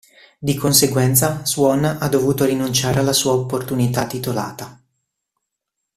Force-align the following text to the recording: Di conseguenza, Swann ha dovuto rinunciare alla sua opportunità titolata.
Di 0.39 0.55
conseguenza, 0.55 1.45
Swann 1.45 1.85
ha 1.85 2.07
dovuto 2.09 2.43
rinunciare 2.43 2.97
alla 2.97 3.13
sua 3.13 3.33
opportunità 3.33 4.07
titolata. 4.07 4.81